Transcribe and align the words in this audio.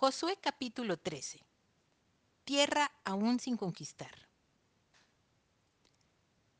Josué 0.00 0.38
capítulo 0.40 0.96
13. 0.96 1.40
Tierra 2.44 2.92
aún 3.04 3.40
sin 3.40 3.56
conquistar. 3.56 4.28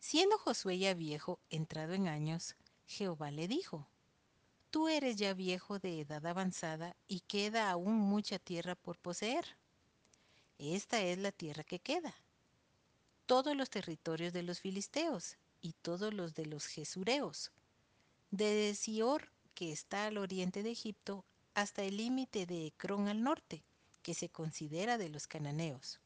Siendo 0.00 0.36
Josué 0.38 0.80
ya 0.80 0.92
viejo, 0.92 1.38
entrado 1.48 1.92
en 1.94 2.08
años, 2.08 2.56
Jehová 2.88 3.30
le 3.30 3.46
dijo, 3.46 3.86
Tú 4.72 4.88
eres 4.88 5.14
ya 5.14 5.34
viejo 5.34 5.78
de 5.78 6.00
edad 6.00 6.26
avanzada 6.26 6.96
y 7.06 7.20
queda 7.20 7.70
aún 7.70 7.94
mucha 7.94 8.40
tierra 8.40 8.74
por 8.74 8.98
poseer. 8.98 9.56
Esta 10.58 11.00
es 11.02 11.16
la 11.16 11.30
tierra 11.30 11.62
que 11.62 11.78
queda. 11.78 12.16
Todos 13.26 13.56
los 13.56 13.70
territorios 13.70 14.32
de 14.32 14.42
los 14.42 14.58
filisteos 14.58 15.36
y 15.60 15.74
todos 15.74 16.12
los 16.12 16.34
de 16.34 16.46
los 16.46 16.66
jesureos, 16.66 17.52
desde 18.32 18.74
Sior, 18.74 19.30
que 19.54 19.70
está 19.70 20.06
al 20.06 20.18
oriente 20.18 20.64
de 20.64 20.72
Egipto, 20.72 21.24
hasta 21.58 21.82
el 21.82 21.96
límite 21.96 22.46
de 22.46 22.66
Ecrón 22.66 23.08
al 23.08 23.24
norte, 23.24 23.64
que 24.04 24.14
se 24.14 24.28
considera 24.28 24.96
de 24.96 25.08
los 25.08 25.26
cananeos. 25.26 25.98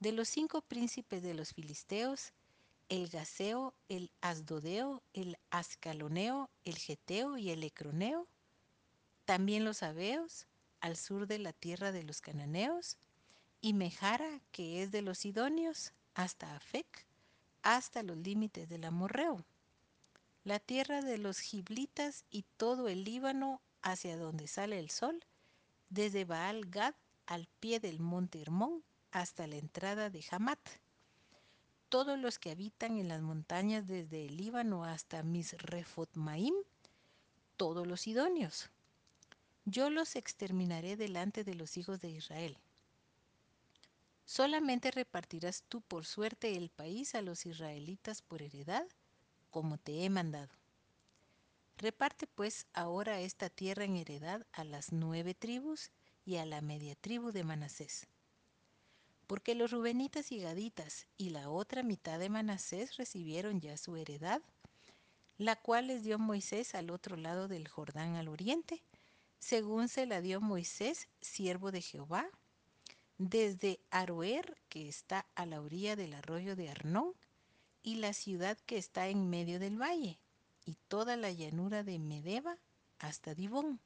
De 0.00 0.10
los 0.10 0.26
cinco 0.26 0.62
príncipes 0.62 1.22
de 1.22 1.34
los 1.34 1.52
filisteos, 1.52 2.32
el 2.88 3.10
Gaseo, 3.10 3.74
el 3.90 4.10
Asdodeo, 4.22 5.02
el 5.12 5.36
Ascaloneo, 5.50 6.48
el 6.64 6.78
Geteo 6.78 7.36
y 7.36 7.50
el 7.50 7.62
Ecroneo, 7.62 8.26
también 9.26 9.66
los 9.66 9.82
Abeos, 9.82 10.46
al 10.80 10.96
sur 10.96 11.26
de 11.26 11.38
la 11.38 11.52
tierra 11.52 11.92
de 11.92 12.04
los 12.04 12.22
cananeos, 12.22 12.96
y 13.60 13.74
Mejara, 13.74 14.40
que 14.50 14.82
es 14.82 14.90
de 14.90 15.02
los 15.02 15.18
Sidonios, 15.18 15.92
hasta 16.14 16.56
Afec, 16.56 17.04
hasta 17.60 18.02
los 18.02 18.16
límites 18.16 18.66
del 18.70 18.86
Amorreo, 18.86 19.44
la 20.44 20.58
tierra 20.58 21.02
de 21.02 21.18
los 21.18 21.38
Giblitas 21.38 22.24
y 22.30 22.46
todo 22.56 22.88
el 22.88 23.04
Líbano 23.04 23.60
hacia 23.90 24.16
donde 24.16 24.46
sale 24.46 24.78
el 24.78 24.90
sol, 24.90 25.24
desde 25.90 26.24
Baal 26.24 26.66
Gad 26.66 26.94
al 27.26 27.48
pie 27.60 27.80
del 27.80 28.00
monte 28.00 28.40
Hermón 28.40 28.82
hasta 29.10 29.46
la 29.46 29.56
entrada 29.56 30.10
de 30.10 30.24
Hamat. 30.30 30.58
Todos 31.88 32.18
los 32.18 32.38
que 32.38 32.50
habitan 32.50 32.98
en 32.98 33.08
las 33.08 33.22
montañas 33.22 33.86
desde 33.86 34.26
el 34.26 34.36
Líbano 34.36 34.84
hasta 34.84 35.22
Misrefotmaim, 35.22 36.54
todos 37.56 37.86
los 37.86 38.06
idóneos. 38.06 38.70
Yo 39.64 39.90
los 39.90 40.16
exterminaré 40.16 40.96
delante 40.96 41.44
de 41.44 41.54
los 41.54 41.76
hijos 41.76 42.00
de 42.00 42.10
Israel. 42.10 42.56
Solamente 44.24 44.90
repartirás 44.90 45.62
tú 45.68 45.80
por 45.80 46.04
suerte 46.04 46.56
el 46.56 46.68
país 46.68 47.14
a 47.14 47.22
los 47.22 47.46
israelitas 47.46 48.20
por 48.20 48.42
heredad, 48.42 48.86
como 49.50 49.78
te 49.78 50.04
he 50.04 50.10
mandado. 50.10 50.50
Reparte 51.80 52.26
pues 52.26 52.66
ahora 52.72 53.20
esta 53.20 53.50
tierra 53.50 53.84
en 53.84 53.94
heredad 53.94 54.44
a 54.50 54.64
las 54.64 54.90
nueve 54.90 55.34
tribus 55.34 55.92
y 56.24 56.38
a 56.38 56.44
la 56.44 56.60
media 56.60 56.96
tribu 56.96 57.30
de 57.30 57.44
Manasés. 57.44 58.08
Porque 59.28 59.54
los 59.54 59.70
rubenitas 59.70 60.32
y 60.32 60.40
gaditas 60.40 61.06
y 61.16 61.30
la 61.30 61.50
otra 61.50 61.84
mitad 61.84 62.18
de 62.18 62.30
Manasés 62.30 62.96
recibieron 62.96 63.60
ya 63.60 63.76
su 63.76 63.94
heredad, 63.94 64.42
la 65.36 65.54
cual 65.54 65.86
les 65.86 66.02
dio 66.02 66.18
Moisés 66.18 66.74
al 66.74 66.90
otro 66.90 67.16
lado 67.16 67.46
del 67.46 67.68
Jordán 67.68 68.16
al 68.16 68.26
oriente, 68.26 68.82
según 69.38 69.86
se 69.88 70.04
la 70.04 70.20
dio 70.20 70.40
Moisés, 70.40 71.06
siervo 71.20 71.70
de 71.70 71.80
Jehová, 71.80 72.28
desde 73.18 73.78
Aroer, 73.90 74.60
que 74.68 74.88
está 74.88 75.26
a 75.36 75.46
la 75.46 75.60
orilla 75.60 75.94
del 75.94 76.14
arroyo 76.14 76.56
de 76.56 76.70
Arnón, 76.70 77.14
y 77.84 77.96
la 77.96 78.14
ciudad 78.14 78.58
que 78.66 78.78
está 78.78 79.06
en 79.06 79.30
medio 79.30 79.60
del 79.60 79.80
valle, 79.80 80.18
y 80.68 80.76
toda 80.88 81.16
la 81.16 81.30
llanura 81.30 81.82
de 81.82 81.98
Medeba 81.98 82.58
hasta 82.98 83.34
Dibón, 83.34 83.80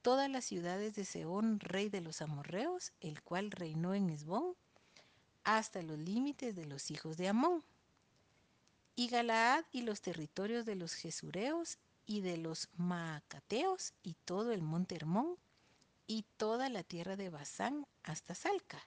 todas 0.00 0.30
las 0.30 0.46
ciudades 0.46 0.94
de 0.94 1.04
Seón, 1.04 1.60
rey 1.60 1.90
de 1.90 2.00
los 2.00 2.22
amorreos, 2.22 2.94
el 3.02 3.20
cual 3.20 3.50
reinó 3.50 3.92
en 3.92 4.08
Esbón, 4.08 4.54
hasta 5.44 5.82
los 5.82 5.98
límites 5.98 6.56
de 6.56 6.64
los 6.64 6.90
hijos 6.90 7.18
de 7.18 7.28
Amón, 7.28 7.62
y 8.96 9.08
Galaad 9.08 9.66
y 9.70 9.82
los 9.82 10.00
territorios 10.00 10.64
de 10.64 10.76
los 10.76 10.94
Jesureos 10.94 11.76
y 12.06 12.22
de 12.22 12.38
los 12.38 12.70
Maacateos 12.78 13.92
y 14.02 14.14
todo 14.24 14.52
el 14.52 14.62
monte 14.62 14.94
Hermón 14.94 15.36
y 16.06 16.24
toda 16.38 16.70
la 16.70 16.84
tierra 16.84 17.16
de 17.16 17.28
Basán 17.28 17.86
hasta 18.02 18.34
Salca, 18.34 18.82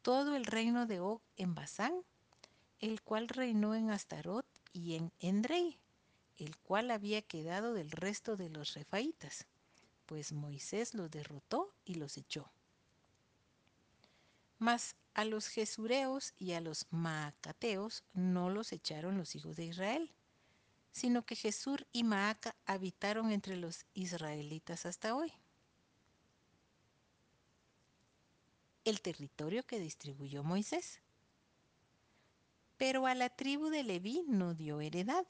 todo 0.00 0.36
el 0.36 0.46
reino 0.46 0.86
de 0.86 1.00
Og 1.00 1.20
en 1.36 1.54
Basán, 1.54 1.92
el 2.80 3.02
cual 3.02 3.28
reinó 3.28 3.74
en 3.74 3.90
Astarot 3.90 4.46
y 4.72 4.94
en 4.94 5.12
Endrei, 5.20 5.78
el 6.38 6.56
cual 6.56 6.90
había 6.90 7.22
quedado 7.22 7.72
del 7.74 7.90
resto 7.90 8.36
de 8.36 8.48
los 8.48 8.74
refaitas, 8.74 9.46
pues 10.06 10.32
Moisés 10.32 10.94
los 10.94 11.10
derrotó 11.10 11.74
y 11.84 11.94
los 11.94 12.16
echó. 12.16 12.50
Mas 14.58 14.96
a 15.14 15.24
los 15.24 15.48
jesureos 15.48 16.32
y 16.38 16.52
a 16.52 16.60
los 16.60 16.86
maacateos 16.90 18.04
no 18.12 18.50
los 18.50 18.72
echaron 18.72 19.18
los 19.18 19.34
hijos 19.34 19.56
de 19.56 19.64
Israel, 19.64 20.12
sino 20.92 21.24
que 21.24 21.36
Jesur 21.36 21.86
y 21.92 22.04
Maaca 22.04 22.56
habitaron 22.66 23.30
entre 23.30 23.56
los 23.56 23.84
israelitas 23.94 24.86
hasta 24.86 25.14
hoy. 25.14 25.32
El 28.84 29.00
territorio 29.00 29.66
que 29.66 29.78
distribuyó 29.78 30.42
Moisés. 30.42 31.00
Pero 32.78 33.06
a 33.06 33.14
la 33.14 33.28
tribu 33.28 33.68
de 33.68 33.82
Leví 33.82 34.24
no 34.26 34.54
dio 34.54 34.80
heredad, 34.80 35.26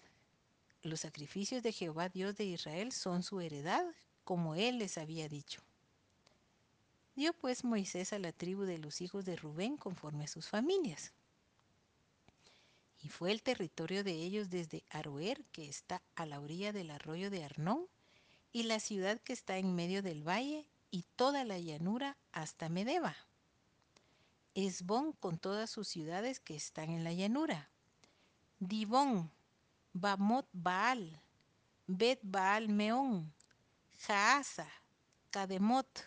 los 0.82 1.00
sacrificios 1.00 1.62
de 1.62 1.72
Jehová 1.72 2.08
Dios 2.08 2.36
de 2.36 2.44
Israel 2.44 2.92
son 2.92 3.22
su 3.22 3.40
heredad, 3.40 3.84
como 4.24 4.54
él 4.54 4.78
les 4.78 4.98
había 4.98 5.28
dicho. 5.28 5.62
Dio 7.16 7.32
pues 7.32 7.64
Moisés 7.64 8.12
a 8.12 8.18
la 8.18 8.32
tribu 8.32 8.62
de 8.62 8.78
los 8.78 9.00
hijos 9.00 9.24
de 9.24 9.34
Rubén 9.34 9.76
conforme 9.76 10.24
a 10.24 10.28
sus 10.28 10.48
familias. 10.48 11.12
Y 13.02 13.08
fue 13.08 13.32
el 13.32 13.42
territorio 13.42 14.04
de 14.04 14.12
ellos 14.12 14.50
desde 14.50 14.84
Aroer, 14.90 15.44
que 15.46 15.68
está 15.68 16.02
a 16.14 16.26
la 16.26 16.40
orilla 16.40 16.72
del 16.72 16.90
arroyo 16.90 17.30
de 17.30 17.44
Arnón, 17.44 17.86
y 18.52 18.64
la 18.64 18.80
ciudad 18.80 19.20
que 19.20 19.32
está 19.32 19.58
en 19.58 19.74
medio 19.74 20.02
del 20.02 20.26
valle, 20.26 20.68
y 20.90 21.04
toda 21.16 21.44
la 21.44 21.58
llanura 21.58 22.16
hasta 22.32 22.68
Medeba. 22.68 23.16
Esbón 24.54 25.12
con 25.12 25.38
todas 25.38 25.70
sus 25.70 25.88
ciudades 25.88 26.40
que 26.40 26.56
están 26.56 26.90
en 26.90 27.04
la 27.04 27.12
llanura. 27.12 27.68
Dibón, 28.58 29.30
Bamot 30.00 30.46
Baal, 30.52 31.20
Bet 31.86 32.20
Baal 32.22 32.68
Meón, 32.68 33.34
Jaasa, 34.06 34.68
Kademot, 35.30 36.04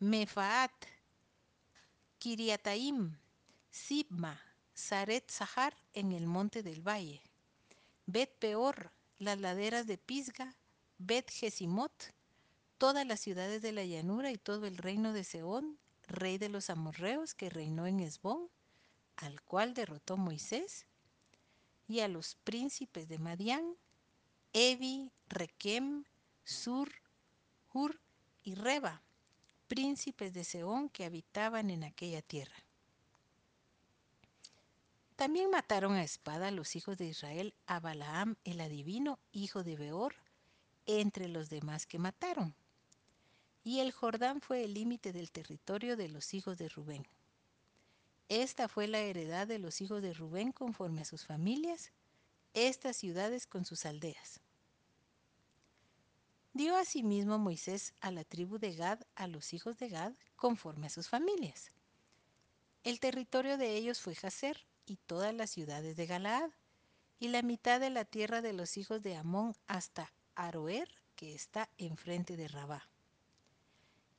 Mefaat, 0.00 0.72
Kiriataim, 2.18 3.18
Sibma, 3.70 4.40
Saret 4.72 5.30
Sahar 5.30 5.74
en 5.92 6.12
el 6.12 6.26
monte 6.26 6.62
del 6.62 6.80
valle, 6.80 7.20
Bet 8.06 8.38
Peor, 8.38 8.90
las 9.18 9.38
laderas 9.38 9.86
de 9.86 9.98
Pisga, 9.98 10.56
Bet 10.96 11.30
Gesimot, 11.30 12.14
todas 12.78 13.06
las 13.06 13.20
ciudades 13.20 13.60
de 13.60 13.72
la 13.72 13.84
llanura 13.84 14.30
y 14.30 14.38
todo 14.38 14.66
el 14.66 14.78
reino 14.78 15.12
de 15.12 15.24
Seón, 15.24 15.78
rey 16.06 16.38
de 16.38 16.48
los 16.48 16.70
amorreos 16.70 17.34
que 17.34 17.50
reinó 17.50 17.86
en 17.86 18.00
Esbón, 18.00 18.48
al 19.16 19.42
cual 19.42 19.74
derrotó 19.74 20.16
Moisés, 20.16 20.86
y 21.88 22.00
a 22.00 22.08
los 22.08 22.36
príncipes 22.44 23.08
de 23.08 23.18
Madián, 23.18 23.76
Evi, 24.52 25.12
Requem, 25.28 26.04
Sur, 26.44 26.90
Hur 27.72 28.00
y 28.42 28.54
Reba, 28.54 29.02
príncipes 29.68 30.32
de 30.32 30.44
Seón 30.44 30.88
que 30.88 31.04
habitaban 31.04 31.70
en 31.70 31.84
aquella 31.84 32.22
tierra. 32.22 32.56
También 35.16 35.50
mataron 35.50 35.94
a 35.94 36.02
espada 36.02 36.48
a 36.48 36.50
los 36.50 36.76
hijos 36.76 36.98
de 36.98 37.06
Israel 37.06 37.54
a 37.66 37.80
Balaam 37.80 38.36
el 38.44 38.60
adivino, 38.60 39.18
hijo 39.32 39.64
de 39.64 39.76
Beor, 39.76 40.14
entre 40.84 41.28
los 41.28 41.48
demás 41.48 41.86
que 41.86 41.98
mataron. 41.98 42.54
Y 43.64 43.80
el 43.80 43.92
Jordán 43.92 44.40
fue 44.40 44.64
el 44.64 44.74
límite 44.74 45.12
del 45.12 45.32
territorio 45.32 45.96
de 45.96 46.08
los 46.08 46.34
hijos 46.34 46.58
de 46.58 46.68
Rubén. 46.68 47.06
Esta 48.28 48.68
fue 48.68 48.88
la 48.88 49.00
heredad 49.00 49.46
de 49.46 49.58
los 49.58 49.80
hijos 49.80 50.02
de 50.02 50.12
Rubén 50.12 50.50
conforme 50.50 51.02
a 51.02 51.04
sus 51.04 51.24
familias, 51.24 51.92
estas 52.54 52.96
ciudades 52.96 53.46
con 53.46 53.64
sus 53.64 53.86
aldeas. 53.86 54.40
Dio 56.52 56.76
asimismo 56.76 57.38
Moisés 57.38 57.92
a 58.00 58.10
la 58.10 58.24
tribu 58.24 58.58
de 58.58 58.74
Gad 58.74 59.00
a 59.14 59.28
los 59.28 59.52
hijos 59.52 59.76
de 59.76 59.90
Gad 59.90 60.14
conforme 60.36 60.86
a 60.86 60.90
sus 60.90 61.08
familias. 61.08 61.70
El 62.82 62.98
territorio 62.98 63.58
de 63.58 63.76
ellos 63.76 64.00
fue 64.00 64.14
Jazer 64.14 64.66
y 64.86 64.96
todas 64.96 65.34
las 65.34 65.50
ciudades 65.50 65.96
de 65.96 66.06
Galaad, 66.06 66.50
y 67.18 67.28
la 67.28 67.42
mitad 67.42 67.80
de 67.80 67.90
la 67.90 68.04
tierra 68.04 68.42
de 68.42 68.52
los 68.52 68.76
hijos 68.76 69.02
de 69.02 69.16
Amón 69.16 69.54
hasta 69.66 70.12
Aroer, 70.34 70.88
que 71.14 71.34
está 71.34 71.68
enfrente 71.78 72.36
de 72.36 72.48
Rabá. 72.48 72.88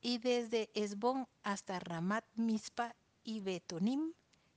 Y 0.02 0.18
desde 0.18 0.70
Esbón 0.74 1.28
hasta 1.44 1.80
Ramat 1.80 2.26
Mispa 2.36 2.96
y 3.28 3.42
Betonim, 3.42 4.14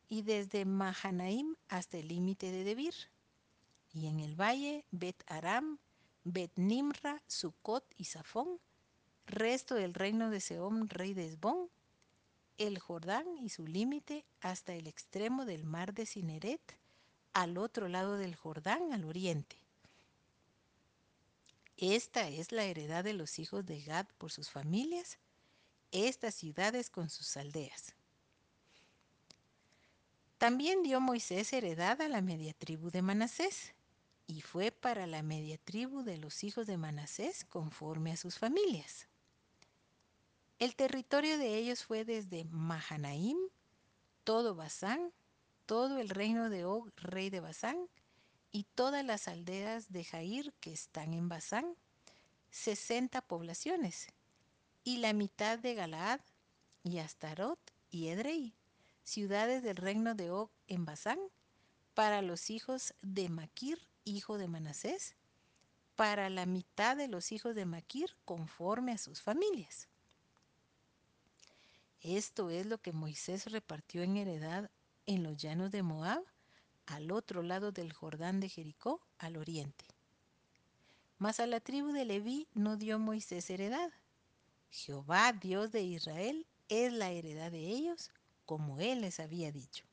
y 0.09 0.23
desde 0.23 0.65
Mahanaim 0.65 1.57
hasta 1.69 1.99
el 1.99 2.07
límite 2.07 2.53
de 2.53 2.63
Debir. 2.63 2.95
Y 3.93 4.07
en 4.07 4.21
el 4.21 4.41
valle 4.41 4.85
Bet 4.93 5.25
Aram, 5.27 5.79
Bet 6.23 6.53
Nimra, 6.55 7.21
Sucot 7.27 7.85
y 7.97 8.05
Safón, 8.05 8.61
resto 9.27 9.75
del 9.75 9.93
reino 9.93 10.31
de 10.31 10.41
Sehón, 10.41 10.89
rey 10.89 11.15
de 11.15 11.27
Esbón, 11.27 11.69
el 12.59 12.79
Jordán 12.79 13.27
y 13.39 13.49
su 13.49 13.67
límite 13.67 14.25
hasta 14.41 14.73
el 14.73 14.87
extremo 14.87 15.47
del 15.47 15.65
mar 15.65 15.93
de 15.93 16.07
Cineret, 16.07 16.79
al 17.33 17.59
otro 17.59 17.89
lado 17.89 18.19
del 18.19 18.37
Jordán, 18.37 18.93
al 18.93 19.05
oriente. 19.05 19.57
Esta 21.77 22.29
es 22.29 22.53
la 22.53 22.63
heredad 22.63 23.03
de 23.03 23.15
los 23.15 23.41
hijos 23.41 23.67
de 23.67 23.81
Gad 23.83 24.07
por 24.17 24.31
sus 24.31 24.49
familias, 24.49 25.19
estas 25.91 26.37
ciudades 26.37 26.89
con 26.89 27.11
sus 27.11 27.37
aldeas. 27.37 27.97
También 30.41 30.83
dio 30.83 31.03
Moisés 31.03 31.53
heredad 31.53 32.01
a 32.01 32.09
la 32.09 32.23
media 32.23 32.55
tribu 32.55 32.91
de 32.91 33.03
Manasés, 33.03 33.75
y 34.27 34.41
fue 34.41 34.73
para 34.73 35.07
la 35.07 35.23
media 35.23 35.59
tribu 35.59 36.03
de 36.03 36.17
los 36.17 36.45
hijos 36.45 36.67
de 36.67 36.79
Manasés 36.79 37.45
conforme 37.45 38.13
a 38.13 38.17
sus 38.17 38.39
familias. 38.39 39.07
El 40.59 40.77
territorio 40.77 41.37
de 41.37 41.59
ellos 41.59 41.85
fue 41.85 42.07
desde 42.07 42.47
Mahanaim, 42.47 43.37
todo 44.25 44.55
Basán, 44.55 45.13
todo 45.67 45.99
el 45.99 46.09
reino 46.09 46.49
de 46.49 46.65
Og, 46.65 46.91
rey 46.97 47.29
de 47.29 47.41
Basán, 47.41 47.77
y 48.51 48.65
todas 48.75 49.05
las 49.05 49.29
aldeas 49.29 49.93
de 49.93 50.05
Jair 50.05 50.55
que 50.55 50.73
están 50.73 51.13
en 51.13 51.29
Basán, 51.29 51.77
sesenta 52.49 53.21
poblaciones, 53.21 54.07
y 54.85 54.97
la 55.01 55.13
mitad 55.13 55.59
de 55.59 55.75
Galaad, 55.75 56.21
y 56.83 56.97
Astarot 56.97 57.61
y 57.91 58.09
Edrei, 58.09 58.55
ciudades 59.05 59.63
del 59.63 59.77
reino 59.77 60.15
de 60.15 60.31
Og 60.31 60.51
en 60.69 60.85
Basán, 60.85 61.19
para 61.95 62.23
los 62.23 62.51
hijos 62.51 62.95
de 63.03 63.29
Maquir, 63.29 63.79
hijo 64.05 64.39
de 64.39 64.49
Manasés, 64.49 65.17
para 65.97 66.31
la 66.31 66.47
mitad 66.47 66.97
de 66.97 67.09
los 67.09 67.33
hijos 67.33 67.55
de 67.55 67.67
Maquir 67.67 68.17
conforme 68.25 68.93
a 68.93 68.99
sus 68.99 69.21
familias. 69.21 69.89
Esto 72.01 72.49
es 72.49 72.65
lo 72.65 72.79
que 72.79 72.93
Moisés 72.93 73.51
repartió 73.51 74.03
en 74.03 74.17
heredad 74.17 74.71
en 75.05 75.23
los 75.23 75.37
llanos 75.37 75.71
de 75.71 75.83
Moab, 75.83 76.23
al 76.87 77.13
otro 77.13 77.43
lado 77.43 77.73
del 77.73 77.93
Jordán 77.93 78.41
de 78.41 78.49
Jericó, 78.49 79.01
al 79.19 79.37
oriente. 79.37 79.85
Mas 81.19 81.39
a 81.41 81.47
la 81.47 81.61
tribu 81.61 81.93
de 81.93 82.07
Leví 82.07 82.49
no 82.55 82.77
dio 82.77 82.99
Moisés 82.99 83.51
heredad. 83.51 83.93
Jehová, 84.71 85.33
Dios 85.35 85.71
de 85.73 85.83
Israel, 85.83 86.47
es 86.69 86.93
la 86.93 87.11
heredad 87.11 87.51
de 87.51 87.67
ellos, 87.67 88.11
como 88.51 88.81
él 88.81 89.03
les 89.03 89.21
había 89.21 89.53
dicho. 89.53 89.85